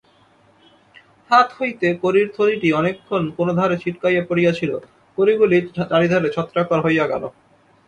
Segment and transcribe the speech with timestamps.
[1.31, 7.23] হাত হইতে কড়ির থলিটি অনেকক্ষণ কোন ধারে ছিটকাইয়া পড়িয়াছিল-কড়িগুলি চারিধারে ছত্রাকার হইয়া গেল।